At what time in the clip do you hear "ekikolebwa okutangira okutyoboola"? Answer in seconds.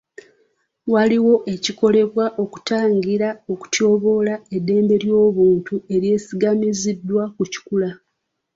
1.53-4.33